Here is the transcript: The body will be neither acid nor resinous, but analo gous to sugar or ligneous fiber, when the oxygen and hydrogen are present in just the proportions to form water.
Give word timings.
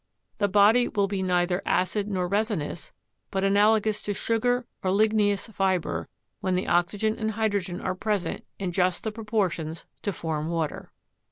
The 0.39 0.47
body 0.47 0.87
will 0.87 1.05
be 1.07 1.21
neither 1.21 1.61
acid 1.63 2.07
nor 2.07 2.27
resinous, 2.27 2.91
but 3.29 3.43
analo 3.43 3.79
gous 3.79 4.01
to 4.01 4.15
sugar 4.15 4.65
or 4.81 4.89
ligneous 4.89 5.45
fiber, 5.53 6.07
when 6.39 6.55
the 6.55 6.65
oxygen 6.67 7.19
and 7.19 7.29
hydrogen 7.29 7.79
are 7.81 7.93
present 7.93 8.43
in 8.57 8.71
just 8.71 9.03
the 9.03 9.11
proportions 9.11 9.85
to 10.01 10.11
form 10.11 10.47
water. 10.47 10.91